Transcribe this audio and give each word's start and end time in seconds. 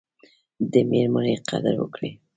د 0.71 0.73
میرمني 0.89 1.35
قدر 1.49 1.75
وکړئ 1.79 2.11